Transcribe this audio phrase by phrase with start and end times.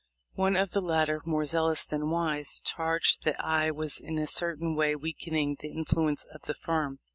[0.33, 4.73] One of the latter, more zealous than wise, charged that I was in a certain
[4.75, 6.97] way weakening the influence of the firm.